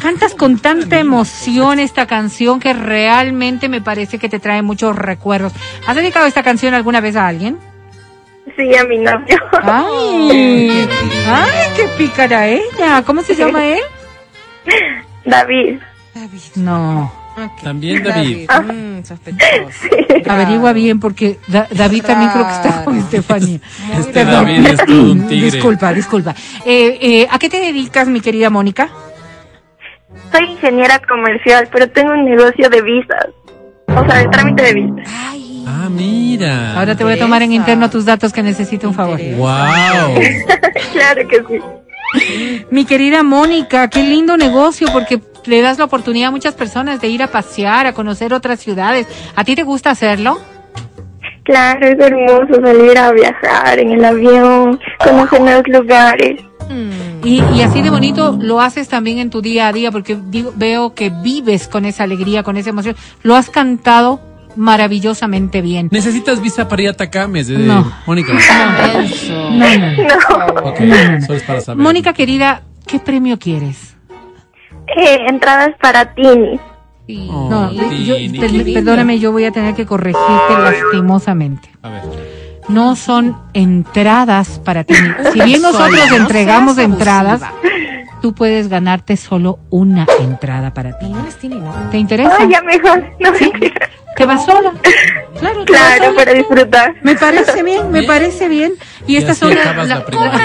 Cantas 0.00 0.34
con 0.34 0.58
tanta 0.58 0.98
emoción 0.98 1.78
esta 1.78 2.06
canción 2.06 2.60
que 2.60 2.72
realmente 2.72 3.68
me 3.68 3.80
parece 3.80 4.18
que 4.18 4.28
te 4.28 4.40
trae 4.40 4.62
muchos 4.62 4.96
recuerdos. 4.96 5.52
¿Has 5.86 5.96
dedicado 5.96 6.26
esta 6.26 6.42
canción 6.42 6.74
alguna 6.74 7.00
vez 7.00 7.16
a 7.16 7.26
alguien? 7.26 7.58
Sí, 8.56 8.74
a 8.76 8.84
mi 8.84 8.98
novio. 8.98 9.38
Ay, 9.62 10.88
ay, 11.26 11.68
qué 11.76 11.88
pícara 11.98 12.48
ella. 12.48 13.02
¿Cómo 13.04 13.22
se 13.22 13.34
llama 13.34 13.66
él? 13.66 13.80
David. 15.24 15.80
No. 16.56 17.23
También 17.62 18.02
David. 18.02 18.48
Mm, 18.48 19.02
sospechoso. 19.04 19.88
Averigua 20.28 20.72
bien 20.72 21.00
porque 21.00 21.38
Da- 21.48 21.66
David 21.70 22.04
también 22.04 22.30
creo 22.30 22.46
que 22.46 22.52
está 22.52 22.84
con 22.84 22.96
Estefanía. 22.98 23.58
Este 23.98 24.12
Perdón. 24.12 24.44
David 24.46 24.66
es 24.66 24.84
todo 24.86 25.12
un 25.12 25.26
tigre. 25.26 25.50
Disculpa, 25.50 25.92
disculpa. 25.92 26.34
Eh, 26.64 26.98
eh, 27.00 27.28
¿A 27.30 27.38
qué 27.38 27.48
te 27.48 27.58
dedicas, 27.60 28.08
mi 28.08 28.20
querida 28.20 28.50
Mónica? 28.50 28.88
Soy 30.32 30.44
ingeniera 30.52 31.00
comercial, 31.08 31.68
pero 31.72 31.88
tengo 31.90 32.12
un 32.12 32.24
negocio 32.24 32.68
de 32.70 32.82
visas. 32.82 33.26
O 33.88 34.04
sea, 34.06 34.18
de 34.18 34.28
trámite 34.28 34.62
de 34.62 34.74
visas. 34.74 35.08
Ah, 35.66 35.88
mira. 35.90 36.78
Ahora 36.78 36.94
te 36.96 37.04
voy 37.04 37.14
a 37.14 37.18
tomar 37.18 37.42
en 37.42 37.52
interno 37.52 37.90
tus 37.90 38.04
datos 38.04 38.32
que 38.32 38.42
necesito 38.42 38.88
un 38.88 38.94
favor. 38.94 39.18
Wow. 39.36 39.48
claro 40.92 41.28
que 41.28 41.42
sí. 41.48 42.64
Mi 42.70 42.84
querida 42.84 43.22
Mónica, 43.22 43.88
qué 43.88 44.02
lindo 44.02 44.36
negocio 44.36 44.88
porque 44.92 45.20
le 45.46 45.60
das 45.62 45.78
la 45.78 45.84
oportunidad 45.84 46.28
a 46.28 46.30
muchas 46.30 46.54
personas 46.54 47.00
de 47.00 47.08
ir 47.08 47.22
a 47.22 47.28
pasear, 47.28 47.86
a 47.86 47.92
conocer 47.92 48.32
otras 48.34 48.60
ciudades. 48.60 49.06
¿A 49.36 49.44
ti 49.44 49.54
te 49.54 49.62
gusta 49.62 49.90
hacerlo? 49.90 50.38
Claro, 51.44 51.86
es 51.86 51.98
hermoso 51.98 52.54
salir 52.64 52.96
a 52.96 53.12
viajar 53.12 53.78
en 53.78 53.90
el 53.92 54.04
avión, 54.04 54.80
conocer 55.04 55.40
nuevos 55.40 55.68
lugares. 55.68 56.40
Y, 57.22 57.42
y 57.54 57.62
así 57.62 57.82
de 57.82 57.90
bonito 57.90 58.36
lo 58.40 58.60
haces 58.60 58.88
también 58.88 59.18
en 59.18 59.28
tu 59.30 59.42
día 59.42 59.68
a 59.68 59.72
día 59.72 59.90
porque 59.92 60.16
digo, 60.28 60.52
veo 60.56 60.94
que 60.94 61.10
vives 61.10 61.68
con 61.68 61.84
esa 61.84 62.04
alegría, 62.04 62.42
con 62.42 62.56
esa 62.56 62.70
emoción. 62.70 62.96
Lo 63.22 63.36
has 63.36 63.50
cantado 63.50 64.20
maravillosamente 64.56 65.60
bien. 65.62 65.88
¿Necesitas 65.90 66.40
visa 66.40 66.68
para 66.68 66.82
ir 66.82 66.88
a 66.88 66.92
Tacames, 66.94 67.50
eh, 67.50 67.58
No. 67.58 67.92
Mónica? 68.06 68.32
Eso. 69.04 69.50
No, 69.50 69.78
no, 69.78 69.92
no. 70.02 70.68
Ok, 70.70 70.78
solo 71.26 71.34
es 71.38 71.42
para 71.42 71.60
saber. 71.60 71.82
Mónica 71.82 72.12
querida, 72.12 72.62
¿qué 72.86 72.98
premio 72.98 73.38
quieres? 73.38 73.93
Eh, 74.86 75.26
entradas 75.28 75.70
para 75.80 76.14
Tini. 76.14 76.60
Oh, 77.30 77.48
No, 77.50 77.72
yo- 77.72 78.16
Tini. 78.16 78.38
per- 78.38 78.74
perdóname, 78.74 79.18
yo 79.18 79.32
voy 79.32 79.44
a 79.44 79.50
tener 79.50 79.74
que 79.74 79.86
corregirte 79.86 80.58
lastimosamente. 80.58 81.68
A 81.82 81.88
ver. 81.90 82.02
No 82.68 82.96
son 82.96 83.36
entradas 83.52 84.58
para 84.64 84.84
ti. 84.84 84.94
Si 85.32 85.40
bien 85.42 85.60
nosotros 85.60 85.98
Sola, 86.00 86.16
entregamos 86.16 86.78
entradas, 86.78 87.42
abusiva. 87.42 88.20
tú 88.22 88.34
puedes 88.34 88.68
ganarte 88.68 89.18
solo 89.18 89.58
una 89.68 90.06
entrada 90.18 90.72
para 90.72 90.98
ti. 90.98 91.06
No 91.08 91.20
eres 91.20 91.36
Tini, 91.36 91.56
¿no? 91.56 91.72
¿Te 91.90 91.98
interesa? 91.98 92.36
Ay, 92.40 92.48
ya 92.50 92.62
mejor. 92.62 93.04
No 93.20 93.32
mentira. 93.32 93.90
¿Te 94.16 94.24
vas 94.26 94.46
sola? 94.46 94.72
Claro, 95.40 95.64
te 95.64 95.72
vas 95.72 95.80
Claro, 95.82 96.04
sola. 96.04 96.16
para 96.16 96.32
disfrutar. 96.32 96.94
Me 97.02 97.16
parece 97.16 97.62
bien, 97.64 97.90
me 97.90 98.04
parece 98.04 98.48
bien. 98.48 98.72
Y 99.06 99.14
Y 99.14 99.16
estas 99.16 99.36
son 99.38 99.54
la- 99.54 99.72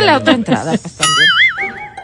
la 0.02 0.18
otra 0.18 0.34
entrada, 0.34 0.72
pues 0.72 0.96
también. 0.98 1.30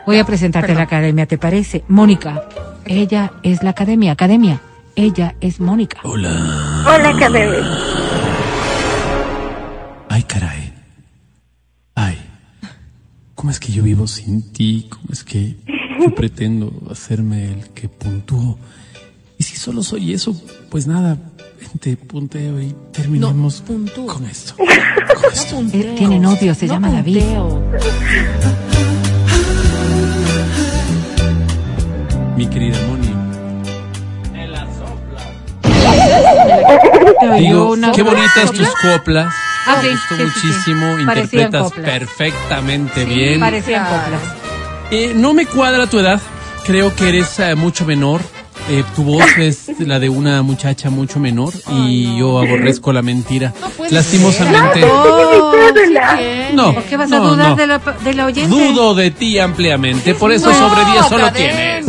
Voy 0.06 0.18
a 0.20 0.26
presentarte 0.26 0.72
a 0.74 0.76
la 0.76 0.84
academia, 0.84 1.26
¿te 1.26 1.38
parece? 1.38 1.84
Mónica, 1.88 2.48
ella 2.86 3.34
es 3.42 3.64
la 3.64 3.72
academia, 3.72 4.12
academia. 4.12 4.62
Ella 4.96 5.36
es 5.42 5.60
Mónica. 5.60 6.00
Hola. 6.04 6.84
Hola, 6.88 7.10
Academia. 7.10 7.68
Ay, 10.08 10.24
caray. 10.24 10.74
Ay. 11.96 12.18
¿Cómo 13.34 13.52
es 13.52 13.60
que 13.60 13.74
yo 13.74 13.84
vivo 13.84 14.08
sin 14.08 14.54
ti? 14.54 14.88
¿Cómo 14.90 15.08
es 15.12 15.24
que 15.24 15.58
yo 16.00 16.16
pretendo 16.16 16.72
hacerme 16.90 17.52
el 17.52 17.70
que 17.72 17.90
puntúo? 17.90 18.58
Y 19.38 19.44
si 19.44 19.58
solo 19.58 19.84
soy 19.84 20.14
eso, 20.14 20.40
pues 20.70 20.88
nada, 20.88 21.18
vente, 21.60 21.98
punteo 21.98 22.62
y 22.62 22.74
terminemos 22.94 23.62
con 23.62 24.26
esto. 24.26 24.56
Con 25.16 25.32
esto. 25.32 25.62
Eh, 25.74 25.96
tiene 25.98 26.20
novio, 26.20 26.54
se 26.54 26.68
llama 26.68 26.90
David. 26.92 27.24
Mi 32.36 32.48
querida 32.48 32.77
Moni. 32.88 33.13
Te 37.20 37.30
oyó 37.30 37.36
Digo, 37.38 37.72
una- 37.72 37.92
qué 37.92 38.04
bonitas 38.04 38.51
tus 38.51 38.68
coplas. 38.82 39.34
Ah, 39.68 39.77
sí, 39.82 39.88
Me 39.88 39.94
gustó 39.94 40.15
sí, 40.15 40.24
sí, 40.24 40.39
sí. 40.39 40.48
muchísimo. 40.74 40.86
Parecían 41.06 41.44
Interpretas 41.46 41.63
coplas. 41.63 41.86
perfectamente 41.86 43.06
bien. 43.06 43.39
Parecían 43.39 43.84
coplas. 43.86 44.22
Eh, 44.92 45.13
no 45.15 45.34
me 45.34 45.46
cuadra 45.46 45.88
tu 45.88 46.00
edad. 46.00 46.22
Creo 46.65 46.96
que 46.96 47.10
eres 47.10 47.39
eh, 47.39 47.56
mucho 47.56 47.86
menor. 47.86 48.22
Eh, 48.70 48.84
tu 48.96 49.04
voz 49.04 49.24
es 49.38 49.68
la 49.80 50.00
de 50.00 50.10
una 50.10 50.42
muchacha 50.42 50.89
mucho 50.89 51.20
menor 51.20 51.54
y 51.72 52.18
yo 52.18 52.39
aborrezco 52.39 52.92
la 52.94 53.01
mentira. 53.01 53.54
Lastimosamente. 53.89 54.84
Oh, 54.84 55.51
Cédula. 55.74 56.20
No. 56.54 56.74
¿Por 56.74 56.84
qué 56.84 56.98
vas 56.98 57.12
a 57.12 57.18
no, 57.18 57.30
dudar 57.30 57.50
no. 57.50 57.56
de, 57.56 57.68
la, 57.68 57.77
de 57.80 58.13
la 58.13 58.25
oyente? 58.25 58.50
Dudo 58.50 58.94
de 58.96 59.12
ti 59.12 59.39
ampliamente. 59.39 60.13
Por 60.15 60.32
eso 60.32 60.50
No, 60.51 60.70
sobre 60.70 60.86
10 60.92 61.06
solo 61.08 61.32
tienes. 61.32 61.86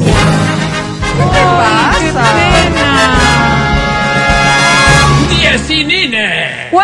Ay, 1.65 2.07
qué 2.07 2.13
pena. 2.13 3.17
10 5.29 5.71
y 5.71 5.85
Nine. 5.85 6.69
¡Wow! 6.73 6.83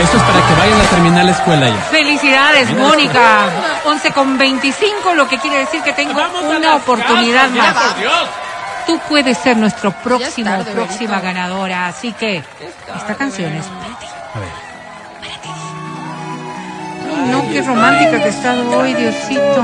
Esto 0.00 0.16
es 0.16 0.22
para 0.22 0.46
que 0.46 0.54
vayan 0.54 0.80
a 0.80 0.84
terminar 0.84 1.24
la 1.24 1.32
escuela 1.32 1.68
ya. 1.68 1.76
Felicidades, 1.90 2.70
Mónica. 2.76 3.48
11 3.84 4.12
con 4.12 4.38
25, 4.38 5.14
lo 5.14 5.28
que 5.28 5.38
quiere 5.38 5.58
decir 5.58 5.82
que 5.82 5.92
tengo 5.92 6.20
una 6.56 6.76
oportunidad 6.76 7.50
más. 7.50 7.74
Tú 8.86 8.98
puedes 9.08 9.36
ser 9.38 9.56
nuestro 9.56 9.90
próximo 9.92 10.50
tarde, 10.50 10.72
próxima 10.72 11.20
ganadora, 11.20 11.88
así 11.88 12.12
que 12.12 12.42
esta 12.96 13.14
canción 13.16 13.52
es 13.52 13.66
para 13.66 13.98
ti. 13.98 14.06
A 14.34 14.38
ver. 14.38 14.67
No, 17.30 17.42
qué 17.50 17.62
romántica 17.62 18.20
que 18.22 18.26
he 18.26 18.28
estado 18.28 18.78
hoy, 18.78 18.94
Diosito. 18.94 19.62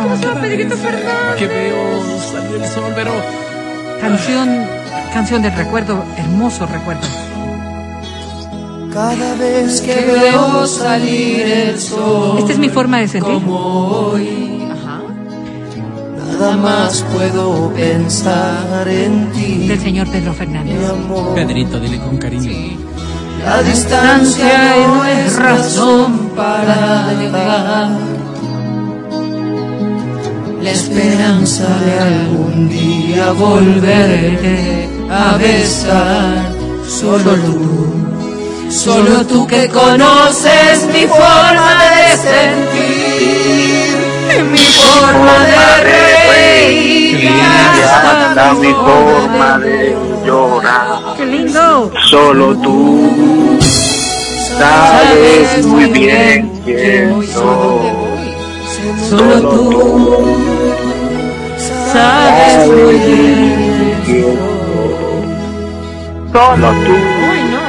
Que 1.39 1.47
veo 1.47 2.21
salir 2.21 2.63
el 2.63 2.69
sol, 2.69 2.93
pero 2.95 3.13
Canción, 4.01 4.49
canción 5.13 5.41
del 5.43 5.55
recuerdo, 5.55 6.05
hermoso 6.19 6.67
recuerdo. 6.67 7.07
Cada 8.93 9.35
vez 9.37 9.81
que 9.81 9.95
veo 9.95 10.67
salir 10.67 11.41
el 11.47 11.81
sol, 11.81 12.39
Esta 12.39 12.53
es 12.53 12.59
mi 12.59 12.69
forma 12.69 12.99
de 12.99 13.09
sentir. 13.09 13.41
nada 16.39 16.57
más 16.57 17.03
puedo 17.15 17.71
pensar 17.71 18.87
en 18.89 19.31
ti, 19.33 19.67
Del 19.69 19.81
señor 19.81 20.09
Pedro 20.09 20.35
Fernández. 20.35 20.79
mi 20.79 20.85
amor. 20.85 21.35
Pedrito, 21.35 21.81
dile 21.81 21.99
con 21.99 22.19
cariño. 22.19 22.51
La 23.45 23.63
distancia 23.63 24.75
no 24.87 25.05
es 25.05 25.37
razón 25.37 26.31
para 26.35 27.13
negar 27.13 27.91
la 30.65 30.71
esperanza 30.71 31.65
de 31.85 31.99
algún 31.99 32.71
día 32.71 33.33
volverte 33.33 34.89
a 35.11 35.37
besar. 35.37 36.53
Solo 36.89 37.35
tú, 37.35 37.93
solo 38.71 39.27
tú 39.27 39.47
que 39.47 39.69
conoces 39.69 40.87
mi 40.93 41.07
forma 41.07 41.83
de 41.85 42.17
sentir, 42.29 43.95
mi 44.53 44.59
forma 44.59 45.37
de 45.51 45.57
reír, 45.85 47.25
y 47.25 47.41
hasta 47.41 48.55
mi 48.55 48.73
forma 48.73 49.59
de 49.59 49.95
llorar. 50.25 51.15
¡Qué 51.17 51.27
lindo! 51.27 51.93
Solo 52.09 52.57
tú 52.57 53.34
sabes 54.59 55.67
muy 55.67 55.87
bien 55.87 56.51
quién 56.65 57.23
soy. 57.27 58.05
Solo 59.09 59.41
tú 59.51 60.25
sabes 61.93 62.69
muy 62.69 62.97
bien. 62.97 63.95
Solo 66.33 66.69
tú. 66.85 66.93
Uy, 66.93 67.41
no. 67.51 67.61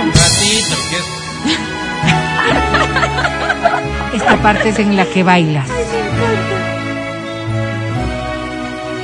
Esta 4.15 4.35
parte 4.41 4.69
es 4.69 4.79
en 4.79 4.95
la 4.95 5.05
que 5.05 5.23
bailas. 5.23 5.69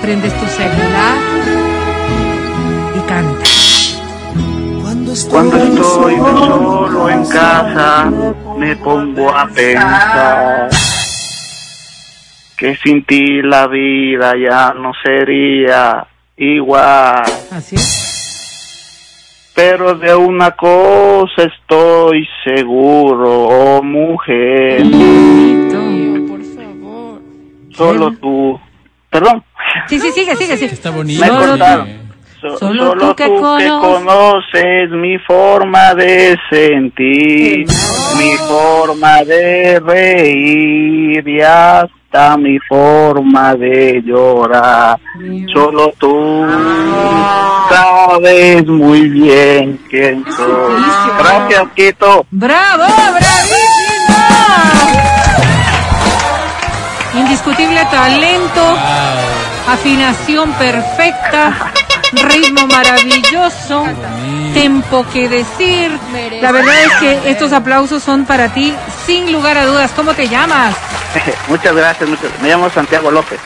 Prendes 0.02 0.34
tu 0.34 0.46
celular 0.48 1.18
y 2.96 3.00
cantas. 3.08 3.61
Cuando 5.30 5.58
estoy 5.58 6.16
solo 6.16 7.10
en 7.10 7.26
casa, 7.28 8.10
me 8.58 8.76
pongo 8.78 9.30
a 9.30 9.46
pensar 9.48 10.70
que 12.58 12.78
sin 12.78 13.04
ti 13.06 13.42
la 13.42 13.68
vida 13.68 14.34
ya 14.38 14.74
no 14.74 14.92
sería 15.04 16.08
igual. 16.38 17.24
Así 17.52 17.76
es. 17.76 19.52
Pero 19.54 19.96
de 19.96 20.16
una 20.16 20.52
cosa 20.52 21.44
estoy 21.44 22.26
seguro, 22.46 23.48
oh 23.50 23.84
mujer, 23.84 24.84
Por 26.30 26.42
favor. 26.56 27.22
solo 27.76 28.12
tú. 28.14 28.58
Perdón, 29.10 29.44
Sí, 29.88 30.00
sí, 30.00 30.12
sigue, 30.12 30.36
sigue, 30.38 30.56
sigue. 30.58 30.74
Está 30.74 30.90
bonito. 30.92 31.22
me 31.22 31.30
cortaron. 31.30 32.01
So- 32.42 32.58
Solo 32.58 32.88
solo, 32.88 33.08
tú 33.10 33.16
que 33.16 33.26
tú 33.28 33.36
que 33.36 33.40
conoces- 33.68 33.80
conoces 33.82 34.90
mi 34.92 35.18
forma 35.20 35.94
de 35.94 36.36
sentir, 36.50 37.68
mi 38.18 38.32
forma 38.48 39.24
de 39.24 39.80
reír 39.80 41.28
y 41.28 41.42
hasta 41.42 42.38
mi 42.38 42.58
forma 42.68 43.54
de 43.54 44.02
llorar. 44.04 44.98
Solo 45.54 45.94
tú 46.00 46.46
sabes 47.70 48.66
muy 48.66 49.08
bien 49.10 49.80
quién 49.90 50.26
soy. 50.36 50.84
Gracias, 51.20 51.64
Quito. 51.76 52.26
¡Bravo! 52.32 52.84
¡Bravísimo! 52.86 54.18
Indiscutible 57.20 57.86
talento, 57.92 58.62
afinación 59.70 60.52
perfecta, 60.54 61.72
ritmo 62.12 62.68
maravilloso, 62.68 63.86
tempo 64.54 65.06
que 65.14 65.30
decir. 65.30 65.92
La 66.42 66.52
verdad 66.52 66.74
es 66.86 66.94
que 67.00 67.30
estos 67.32 67.54
aplausos 67.54 68.04
son 68.04 68.26
para 68.26 68.50
ti, 68.50 68.74
sin 69.06 69.32
lugar 69.32 69.58
a 69.58 69.66
dudas. 69.66 69.92
¿Cómo 69.96 70.14
te 70.14 70.28
llamas? 70.28 70.76
muchas 71.48 71.76
gracias, 71.76 72.10
muchas 72.10 72.26
Me 72.42 72.50
llamo 72.50 72.70
Santiago 72.70 73.12
López, 73.12 73.40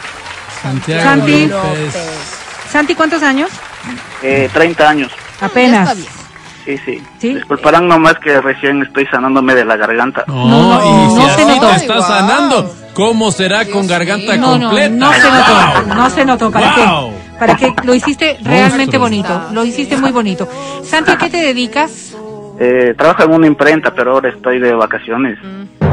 Santiago 0.62 1.04
Santi. 1.04 1.48
López. 1.48 1.96
Santi, 2.72 2.96
¿cuántos 2.96 3.24
años? 3.24 3.50
eh, 4.22 4.50
30 4.54 4.90
años. 4.90 5.12
Apenas. 5.42 5.96
Sí, 6.66 6.80
sí. 6.84 7.04
¿Sí? 7.20 7.36
Disculparán 7.36 7.88
nomás 7.88 8.16
que 8.24 8.42
recién 8.42 8.82
estoy 8.82 9.06
sanándome 9.06 9.54
de 9.54 9.64
la 9.66 9.76
garganta. 9.78 10.24
No, 10.28 10.48
No, 10.48 10.80
no, 10.80 11.06
y 11.06 11.10
si 11.12 11.16
no 11.20 11.36
se 11.36 11.46
notó. 11.46 11.68
te 11.70 11.76
está 11.76 12.02
sanando, 12.02 12.76
¿cómo 12.96 13.32
será 13.32 13.66
con 13.66 13.86
garganta 13.86 14.36
No, 14.38 14.58
no, 14.58 14.70
completa? 14.70 14.90
no 14.96 15.14
se 15.14 15.30
notó, 15.30 15.54
Wow. 15.86 15.96
no 15.96 16.10
se 16.10 16.26
notó. 16.26 16.52
¿Para 16.52 16.76
Wow. 16.76 17.12
qué? 17.12 17.15
Para 17.39 17.56
que 17.56 17.74
lo 17.84 17.94
hiciste 17.94 18.38
realmente 18.44 18.98
bonito, 18.98 19.42
lo 19.54 19.65
hiciste 19.65 19.98
muy 19.98 20.12
bonito. 20.12 20.48
Santi, 20.84 21.12
¿a 21.12 21.18
qué 21.18 21.30
te 21.30 21.38
dedicas? 21.38 22.15
Eh, 22.60 22.94
trabajo 22.98 23.24
en 23.24 23.34
una 23.34 23.48
imprenta, 23.48 23.94
pero 23.94 24.13
ahora 24.13 24.30
estoy 24.30 24.60
de 24.60 24.74
vacaciones. 24.74 25.38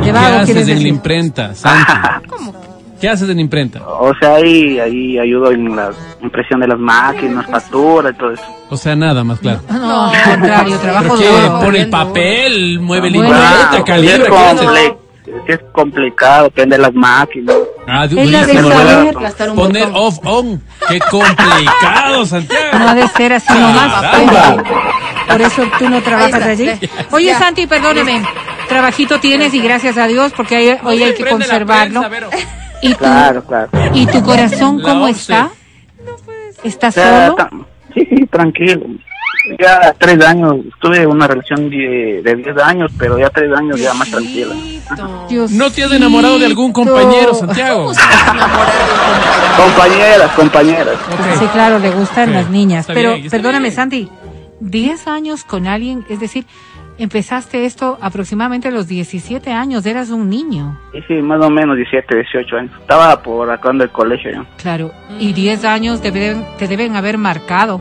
¿Qué 0.03 0.13
vago, 0.13 0.39
haces 0.39 0.69
en 0.69 0.83
la 0.83 0.89
imprenta, 0.89 1.55
Santi? 1.55 1.93
¿Qué 3.01 3.09
haces 3.09 3.29
en 3.29 3.35
la 3.35 3.43
imprenta? 3.43 3.81
O 3.85 4.15
sea, 4.15 4.37
ahí, 4.37 4.79
ahí 4.79 5.19
ayudo 5.19 5.51
en 5.51 5.75
la 5.75 5.91
impresión 6.21 6.61
de 6.61 6.69
las 6.69 6.79
máquinas, 6.79 7.47
factura 7.47 8.11
y 8.11 8.15
todo 8.15 8.31
eso. 8.31 8.45
O 8.71 8.77
sea, 8.77 8.95
nada 8.95 9.25
más 9.25 9.41
claro. 9.41 9.61
No, 9.69 10.05
al 10.07 10.23
contrario, 10.23 10.79
trabajo 10.79 11.17
¿Pero 11.19 11.59
qué? 11.59 11.65
Pone 11.65 11.81
el 11.81 11.91
papel, 11.91 12.79
mueve 12.81 13.11
la 13.11 13.17
Bueno. 13.17 13.35
imprenta, 13.35 13.69
Claro, 13.71 13.85
calibra, 13.85 14.53
es, 14.81 14.93
¿qué 15.47 15.53
es 15.55 15.61
complicado, 15.73 16.45
depende 16.45 16.77
de 16.77 16.83
las 16.83 16.95
máquinas. 16.95 17.57
Ah, 17.87 18.05
Es 18.05 18.13
la 18.13 18.47
de 18.47 18.55
saber. 18.63 19.17
un 19.51 19.57
Poner 19.57 19.87
botón. 19.89 20.03
off 20.03 20.19
on. 20.25 20.63
Qué 20.89 20.99
complicado, 21.01 22.25
Santiago. 22.27 22.79
No 22.79 22.89
ha 22.89 22.95
de 22.95 23.09
ser 23.09 23.33
así 23.33 23.53
nomás. 23.53 24.01
Caramba. 24.03 24.65
Por 25.29 25.43
eso 25.43 25.63
tú 25.79 25.89
no 25.89 26.01
trabajas 26.03 26.43
Ahí 26.43 26.51
allí. 26.53 26.69
está, 26.69 26.87
sí. 26.87 27.07
Oye, 27.11 27.27
Ya. 27.27 27.39
Santi, 27.39 27.67
perdóneme. 27.67 28.23
Trabajito 28.69 29.19
tienes 29.21 29.53
y 29.55 29.61
gracias 29.61 29.97
a 29.99 30.07
Dios 30.07 30.33
porque 30.37 30.57
hay- 30.57 30.79
hoy 30.85 31.03
hay 31.03 31.15
que 31.15 31.25
conservarlo. 31.27 32.03
prensa. 32.09 32.37
¿Y 32.83 32.91
tu, 32.95 32.99
Claro, 32.99 33.45
claro. 33.45 33.69
¿Y 33.95 34.07
tu 34.07 34.23
corazón 34.23 34.81
cómo 34.81 35.09
está? 35.09 35.51
¿Está 36.65 36.89
O 36.89 36.93
sea, 36.93 37.27
solo? 37.27 37.35
ta- 37.37 37.51
sí, 37.95 38.07
sí, 38.17 38.27
tranquilo. 38.27 38.81
Ya 39.59 39.93
tres 39.99 40.25
años, 40.25 40.57
tuve 40.81 41.05
una 41.07 41.27
relación 41.27 41.69
de, 41.69 42.21
de 42.23 42.37
10 42.37 42.57
años, 42.59 42.93
pero 42.97 43.19
ya 43.19 43.29
tres 43.31 43.51
años 43.57 43.81
ya 43.81 43.93
más 43.95 44.09
tranquila. 44.11 44.55
¿No 45.51 45.71
te 45.71 45.83
has 45.85 45.93
enamorado 45.93 46.39
de 46.39 46.47
algún 46.47 46.73
compañero, 46.73 47.35
Santiago? 47.35 47.91
Compañeras, 49.57 50.31
compañeras. 50.33 50.95
Ok. 51.13 51.39
Sí, 51.39 51.47
claro, 51.53 51.79
le 51.79 51.91
gustan 51.91 52.29
Ok, 52.31 52.35
las 52.35 52.51
niñas. 52.51 52.81
está 52.81 52.95
Pero 52.95 53.15
bien, 53.15 53.31
perdóname, 53.31 53.65
bien. 53.65 53.75
Santi, 53.75 54.09
10 54.61 55.07
años 55.09 55.45
con 55.45 55.67
alguien, 55.67 56.05
es 56.09 56.21
decir, 56.21 56.47
empezaste 56.99 57.65
esto 57.67 57.99
aproximadamente 58.01 58.69
a 58.69 58.71
los 58.71 58.87
17 58.89 59.51
años, 59.53 59.85
eras 59.87 60.11
un 60.11 60.29
niño. 60.31 60.79
Sí, 60.93 60.99
sí, 61.07 61.15
más 61.15 61.41
o 61.45 61.51
menos 61.51 61.77
17, 61.77 62.15
18 62.17 62.57
años. 62.57 62.73
Estaba 62.81 63.23
por 63.23 63.51
acabando 63.51 63.85
el 63.85 63.91
colegio 63.91 64.31
ya. 64.33 64.45
Claro, 64.57 64.91
y 65.19 65.33
10 65.33 65.65
años 65.65 66.01
te 66.01 66.11
deben, 66.11 66.45
te 66.59 66.67
deben 66.69 66.97
haber 66.97 67.19
marcado. 67.19 67.81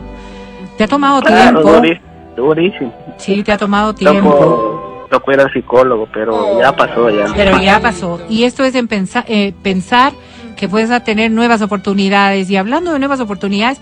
¿Te 0.76 0.84
ha 0.84 0.88
tomado 0.88 1.20
Claro, 1.22 1.62
tiempo? 1.62 1.98
durísimo. 2.36 2.92
Sí, 3.18 3.42
te 3.42 3.52
ha 3.52 3.58
tomado 3.58 3.94
tiempo. 3.94 5.06
Loco, 5.10 5.30
era 5.30 5.52
psicólogo, 5.52 6.08
pero 6.12 6.58
ya 6.58 6.74
pasó 6.74 7.10
ya. 7.10 7.26
Pero 7.36 7.60
ya 7.60 7.80
pasó. 7.80 8.18
Y 8.30 8.44
esto 8.44 8.64
es 8.64 8.74
en 8.74 8.88
eh, 9.26 9.52
pensar 9.62 10.12
que 10.56 10.68
puedes 10.68 11.04
tener 11.04 11.30
nuevas 11.30 11.60
oportunidades. 11.60 12.48
Y 12.48 12.56
hablando 12.56 12.92
de 12.92 12.98
nuevas 12.98 13.20
oportunidades, 13.20 13.78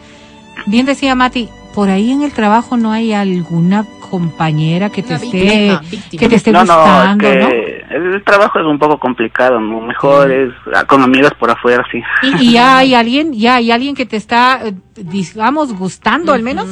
bien 0.66 0.86
decía 0.86 1.14
Mati, 1.14 1.48
por 1.74 1.88
ahí 1.88 2.10
en 2.10 2.22
el 2.22 2.32
trabajo 2.32 2.76
no 2.76 2.90
hay 2.90 3.12
alguna 3.12 3.86
compañera 4.10 4.90
que 4.90 5.02
te 5.02 5.14
Una 5.14 5.24
esté, 5.24 5.38
víctima, 5.38 5.80
víctima. 5.90 6.20
que 6.20 6.28
te 6.28 6.34
esté 6.36 6.52
no, 6.52 6.64
no, 6.64 6.76
gustando, 6.76 7.12
¿no? 7.14 7.18
que 7.48 7.84
el 7.90 8.22
trabajo 8.24 8.58
es 8.58 8.66
un 8.66 8.78
poco 8.78 8.98
complicado, 8.98 9.60
¿no? 9.60 9.80
Mejor 9.80 10.30
es 10.30 10.50
ah, 10.74 10.84
con 10.84 11.02
amigas 11.02 11.32
por 11.38 11.50
afuera, 11.50 11.84
sí. 11.90 12.02
Y, 12.22 12.48
y 12.48 12.52
ya 12.54 12.78
hay 12.78 12.94
alguien, 12.94 13.32
ya 13.32 13.54
hay 13.56 13.70
alguien 13.70 13.94
que 13.94 14.04
te 14.06 14.16
está, 14.16 14.60
eh, 14.66 14.74
digamos, 14.96 15.72
gustando 15.72 16.32
al 16.32 16.42
menos. 16.42 16.66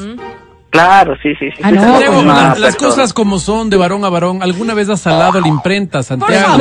Claro, 0.70 1.16
sí, 1.22 1.31
sí, 1.38 1.51
sí. 1.57 1.62
Ah, 1.62 1.70
sí, 1.70 1.77
no, 1.77 2.22
la- 2.24 2.55
las 2.59 2.77
cosas 2.77 3.14
como 3.14 3.38
son 3.38 3.70
de 3.70 3.79
varón 3.79 4.05
a 4.05 4.11
varón. 4.11 4.42
¿Alguna 4.42 4.74
vez 4.74 4.90
has 4.90 5.01
salado 5.01 5.40
la 5.40 5.48
imprenta, 5.48 6.03
Santiago? 6.03 6.59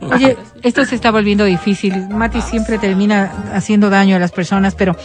Oye, 0.00 0.36
esto 0.62 0.84
se 0.84 0.94
está 0.94 1.10
volviendo 1.10 1.44
difícil. 1.44 2.08
Mati 2.08 2.40
siempre 2.40 2.78
termina 2.78 3.32
haciendo 3.54 3.90
daño 3.90 4.16
a 4.16 4.18
las 4.18 4.32
personas, 4.32 4.74
pero 4.74 4.96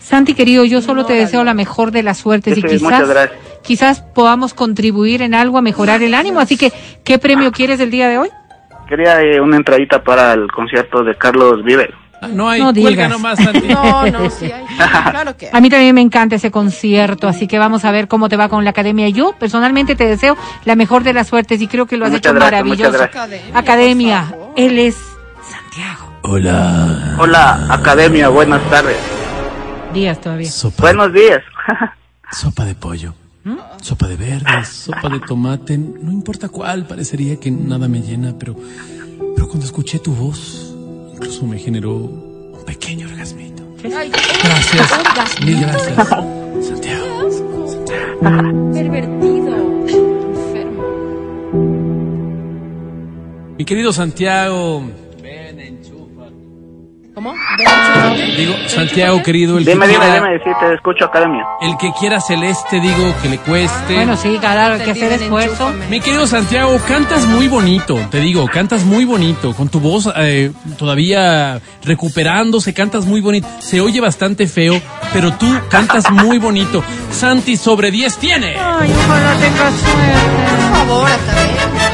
Santi 0.00 0.34
querido, 0.34 0.64
yo 0.64 0.82
solo 0.82 1.04
te 1.06 1.12
deseo 1.12 1.44
la 1.44 1.54
mejor 1.54 1.92
de 1.92 2.02
las 2.02 2.18
suertes 2.18 2.58
y 2.58 2.62
quizás 2.62 3.30
quizás 3.62 4.02
podamos 4.02 4.54
contribuir 4.54 5.22
en 5.22 5.34
algo 5.34 5.58
a 5.58 5.62
mejorar 5.62 6.02
el 6.02 6.14
ánimo. 6.14 6.40
Así 6.40 6.56
que, 6.56 6.72
¿qué 7.04 7.18
premio 7.18 7.52
quieres 7.52 7.78
el 7.80 7.90
día 7.90 8.08
de 8.08 8.18
hoy? 8.18 8.28
Quería 8.88 9.22
eh, 9.22 9.40
una 9.40 9.56
entradita 9.56 10.02
para 10.02 10.32
el 10.32 10.50
concierto 10.50 11.04
de 11.04 11.14
Carlos 11.14 11.62
Vives. 11.62 11.90
Ah, 12.22 12.28
No 12.28 12.48
hay, 12.48 12.60
No 12.60 12.72
digas. 12.72 13.08
nomás. 13.10 13.38
No, 13.68 14.06
no, 14.06 14.30
sí 14.30 14.46
hay. 14.52 14.64
Claro 15.10 15.36
que 15.36 15.46
hay. 15.46 15.52
A 15.54 15.60
mí 15.60 15.70
también 15.70 15.94
me 15.94 16.00
encanta 16.00 16.36
ese 16.36 16.50
concierto, 16.50 17.28
así 17.28 17.46
que 17.46 17.58
vamos 17.58 17.84
a 17.84 17.90
ver 17.90 18.08
cómo 18.08 18.28
te 18.28 18.36
va 18.36 18.48
con 18.48 18.64
la 18.64 18.70
academia. 18.70 19.08
Yo 19.08 19.32
personalmente 19.38 19.96
te 19.96 20.04
deseo 20.06 20.36
la 20.64 20.76
mejor 20.76 21.02
de 21.02 21.12
las 21.12 21.28
suertes 21.28 21.60
y 21.62 21.68
creo 21.68 21.86
que 21.86 21.96
lo 21.96 22.04
has 22.06 22.10
Muchas 22.12 22.30
hecho 22.32 22.34
gracias, 22.34 22.62
maravilloso. 22.64 23.08
Academia, 23.54 24.34
él 24.56 24.78
es 24.78 24.96
Santiago. 25.50 26.12
Hola. 26.22 27.16
Hola, 27.18 27.66
Academia, 27.70 28.28
buenas 28.28 28.62
tardes. 28.70 28.96
Días 29.94 30.20
todavía. 30.20 30.50
Sopa, 30.50 30.82
Buenos 30.82 31.12
días. 31.12 31.42
sopa 32.32 32.64
de 32.64 32.74
pollo. 32.74 33.14
Sopa 33.80 34.06
de 34.06 34.16
verdes, 34.16 34.68
sopa 34.68 35.08
de 35.08 35.18
tomate, 35.20 35.78
no 35.78 36.12
importa 36.12 36.48
cuál, 36.50 36.86
parecería 36.86 37.40
que 37.40 37.50
nada 37.50 37.88
me 37.88 38.00
llena, 38.02 38.34
pero, 38.38 38.54
pero 39.34 39.48
cuando 39.48 39.64
escuché 39.64 39.98
tu 39.98 40.12
voz, 40.14 40.69
incluso 41.20 41.46
me 41.46 41.58
generó 41.58 41.96
un 41.96 42.64
pequeño 42.64 43.06
orgasmito. 43.06 43.62
Gracias, 43.82 44.90
mil 45.44 45.60
gracias, 45.60 46.08
Santiago. 46.66 47.04
Pervertido. 48.72 49.56
Enfermo. 49.86 50.82
Mi 53.58 53.64
querido 53.66 53.92
Santiago, 53.92 54.82
¿Cómo? 57.20 57.34
Digo, 58.34 58.54
Santiago, 58.66 59.22
querido, 59.22 59.58
el 59.58 59.66
Dime, 59.66 59.84
que 59.84 59.92
dime, 59.92 60.04
quiera, 60.06 60.26
dime, 60.26 60.38
sí, 60.42 60.50
te 60.58 60.74
escucho, 60.74 61.04
Academia. 61.04 61.44
el 61.60 61.76
que 61.76 61.92
quiera 61.92 62.18
celeste, 62.18 62.80
digo, 62.80 63.14
que 63.20 63.28
le 63.28 63.36
cueste. 63.36 63.94
Bueno, 63.94 64.16
sí, 64.16 64.38
claro, 64.40 64.76
hay 64.76 64.80
que 64.80 64.92
hacer 64.92 65.12
esfuerzo. 65.12 65.70
Mi 65.90 66.00
querido 66.00 66.26
Santiago, 66.26 66.80
cantas 66.88 67.26
muy 67.26 67.46
bonito, 67.46 67.98
te 68.10 68.20
digo, 68.20 68.46
cantas 68.48 68.84
muy 68.84 69.04
bonito, 69.04 69.52
con 69.52 69.68
tu 69.68 69.80
voz 69.80 70.08
eh, 70.16 70.50
todavía 70.78 71.60
recuperándose, 71.84 72.72
cantas 72.72 73.04
muy 73.04 73.20
bonito, 73.20 73.46
se 73.58 73.82
oye 73.82 74.00
bastante 74.00 74.46
feo, 74.46 74.80
pero 75.12 75.34
tú 75.34 75.46
cantas 75.68 76.10
muy 76.10 76.38
bonito. 76.38 76.82
Santi 77.10 77.58
sobre 77.58 77.90
10 77.90 78.16
tiene. 78.16 78.56
Ay, 78.58 78.90
ojalá 78.96 79.34
tenga 79.34 79.70
suerte. 79.72 80.70
Por 80.70 80.78
favor, 80.78 81.10
Academia. 81.10 81.89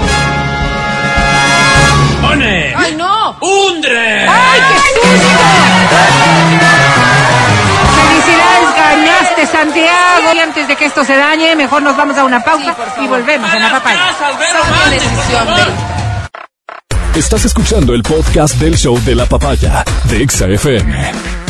¡Pone! 2.21 2.75
¡Ay, 2.77 2.95
no! 2.97 3.37
¡Undre! 3.41 4.27
¡Ay, 4.29 4.61
qué 4.69 5.01
susto! 5.01 5.45
Felicidades, 7.97 8.77
ganaste, 8.77 9.47
Santiago. 9.47 10.35
Y 10.35 10.39
antes 10.39 10.69
de 10.69 10.77
que 10.77 10.87
esto 10.87 11.05
se 11.05 11.17
dañe, 11.17 11.55
mejor 11.57 11.83
nos 11.83 11.97
vamos 11.97 12.17
a 12.17 12.25
una 12.25 12.43
pausa 12.43 12.75
y 13.01 13.07
volvemos 13.07 13.51
a 13.51 13.59
la 13.59 13.71
papaya. 13.71 14.01
Estás 17.15 17.45
escuchando 17.47 17.95
el 17.95 18.03
podcast 18.03 18.57
del 18.57 18.77
show 18.77 18.99
de 19.05 19.15
la 19.15 19.27
papaya 19.27 19.85
de 20.05 20.23
Exa 20.23 20.47
FM. 20.49 21.46